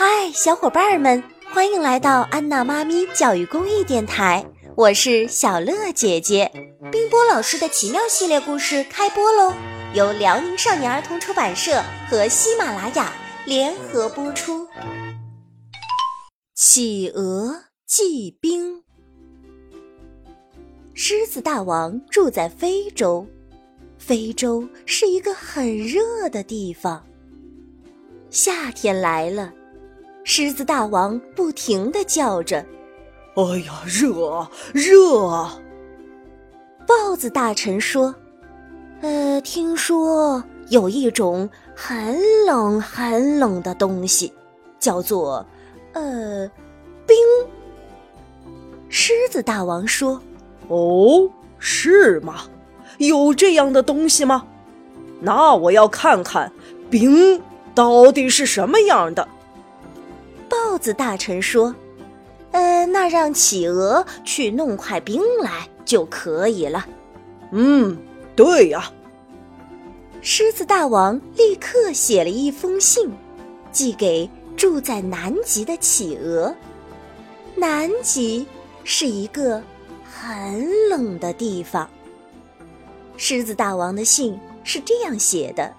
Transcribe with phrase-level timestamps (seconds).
[0.00, 1.20] 嗨，小伙伴们，
[1.52, 6.48] 欢迎来到安娜妈咪教育公益电台，我是小乐姐姐。
[6.92, 9.52] 冰波老师的奇妙系列故事开播喽，
[9.94, 13.12] 由辽宁少年儿童出版社和喜马拉雅
[13.44, 14.68] 联合播出。
[16.54, 18.84] 企鹅祭冰。
[20.94, 23.26] 狮子大王住在非洲，
[23.98, 27.04] 非洲是一个很热的地方。
[28.30, 29.54] 夏天来了。
[30.30, 32.58] 狮子大王不停地叫着
[33.34, 35.58] ：“哎呀，热啊，热啊！”
[36.86, 38.14] 豹子大臣说
[39.00, 42.14] ：“呃，听说有一种很
[42.44, 44.30] 冷很冷的东西，
[44.78, 45.44] 叫做
[45.94, 46.46] 呃
[47.06, 47.16] 冰。”
[48.90, 50.20] 狮子大王说
[50.68, 51.26] ：“哦，
[51.58, 52.42] 是吗？
[52.98, 54.46] 有这样的东西吗？
[55.22, 56.52] 那我要看看
[56.90, 57.40] 冰
[57.74, 59.26] 到底是什么样的。”
[60.48, 61.74] 豹子大臣说
[62.52, 66.86] ：“呃，那让企鹅去弄块冰来就可以了。”
[67.52, 67.96] 嗯，
[68.34, 68.90] 对呀。
[70.20, 73.10] 狮子大王立刻写了一封信，
[73.70, 76.54] 寄给住在南极的企鹅。
[77.54, 78.46] 南极
[78.84, 79.62] 是一个
[80.04, 81.88] 很冷的地方。
[83.16, 85.72] 狮子大王的信是这样写的：“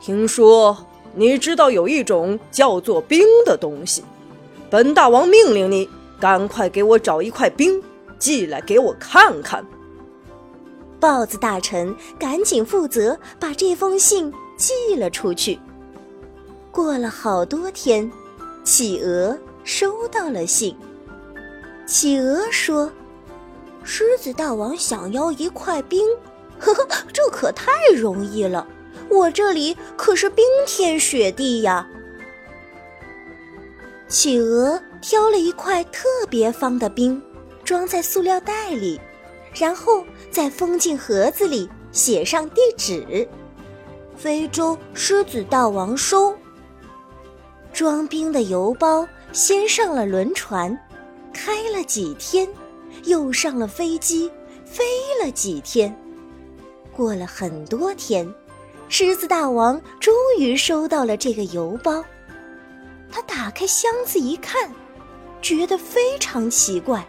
[0.00, 0.76] 听说。”
[1.14, 4.04] 你知道有一种叫做冰的东西，
[4.70, 5.88] 本大王命令你
[6.20, 7.82] 赶快给我找一块冰，
[8.18, 9.64] 寄来给我看看。
[11.00, 15.58] 豹子大臣赶紧负责把这封信寄了出去。
[16.70, 18.10] 过了好多天，
[18.62, 20.76] 企鹅收到了信。
[21.86, 22.92] 企鹅说
[23.82, 26.06] ：“狮子大王想要一块冰，
[26.58, 28.66] 呵呵，这可太容易了。”
[29.08, 31.88] 我这里可是冰天雪地呀！
[34.06, 37.20] 企鹅挑了一块特别方的冰，
[37.64, 39.00] 装在塑料袋里，
[39.54, 43.28] 然后再封进盒子里，写上地址：
[44.16, 46.34] 非洲狮子大王收。
[47.72, 50.76] 装冰的邮包先上了轮船，
[51.32, 52.48] 开了几天，
[53.04, 54.30] 又上了飞机，
[54.64, 54.84] 飞
[55.22, 55.94] 了几天，
[56.96, 58.26] 过了很多天。
[58.90, 62.02] 狮子大王终于收到了这个邮包，
[63.12, 64.72] 他打开箱子一看，
[65.42, 67.06] 觉得非常奇怪。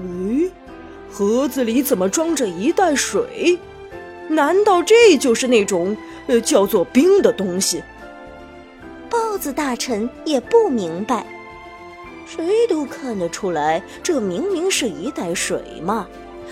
[0.00, 0.50] 咦，
[1.10, 3.56] 盒子里怎么装着一袋水？
[4.28, 7.80] 难道这就是那种呃叫做冰的东西？
[9.08, 11.24] 豹子大臣也不明白，
[12.26, 16.08] 谁都看得出来，这明明是一袋水嘛，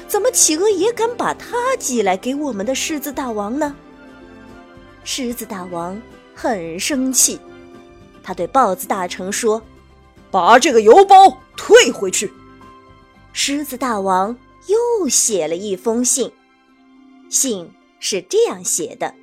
[0.06, 3.74] 怎么企鹅也敢把它寄来给我们的狮子大王呢？
[5.02, 6.00] 狮子大王
[6.34, 7.38] 很生气，
[8.22, 9.60] 他对豹子大臣说
[10.30, 12.32] ：“把这个邮包退回去。”
[13.32, 16.30] 狮子大王又写了一封信，
[17.28, 19.14] 信是这样写的：“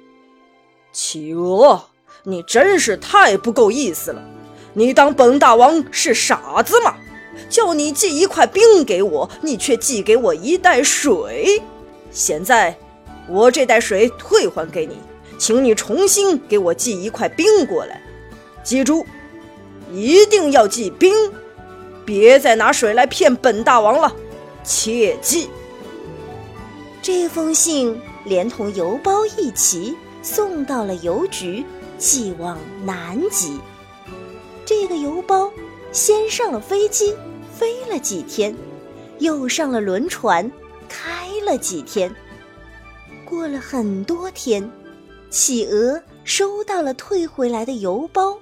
[0.92, 1.90] 企鹅，
[2.24, 4.22] 你真是太不够意思了！
[4.74, 6.96] 你当本大王是傻子吗？
[7.50, 11.62] 叫你寄一块冰给我，你却寄给我一袋水。
[12.12, 12.78] 现在，
[13.28, 14.98] 我这袋水退还给你。”
[15.38, 18.02] 请你重新给我寄一块冰过来，
[18.64, 19.06] 记住，
[19.92, 21.14] 一定要寄冰，
[22.06, 24.14] 别再拿水来骗本大王了，
[24.64, 25.50] 切记。
[27.02, 31.64] 这封信连同邮包一起送到了邮局，
[31.98, 33.60] 寄往南极。
[34.66, 35.50] 这个邮包
[35.94, 37.16] 先上了飞机，
[37.58, 38.54] 飞了几天，
[39.20, 40.52] 又上了轮船，
[40.90, 42.14] 开了几天，
[43.24, 44.70] 过了很多天。
[45.30, 48.38] 企鹅收到了退回来的邮包，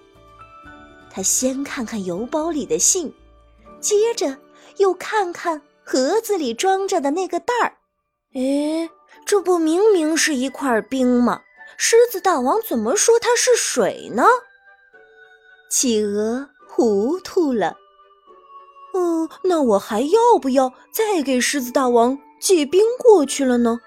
[1.09, 3.13] 他先看看邮包里的信，
[3.79, 4.37] 接着
[4.77, 7.73] 又看看盒子里装着的那个袋儿。
[8.33, 8.89] 哎，
[9.25, 11.41] 这不明明是一块冰吗？
[11.77, 14.23] 狮子大王怎么说它是水呢？
[15.69, 17.75] 企鹅糊涂了。
[18.93, 23.79] 嗯，那我还要不要再给狮子大王寄冰过去了呢？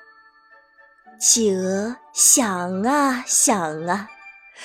[1.20, 4.08] 企鹅想啊想啊，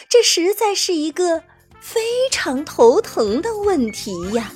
[0.08, 1.44] 这实在是一个
[1.82, 2.02] 非
[2.32, 4.52] 常头疼的问题呀。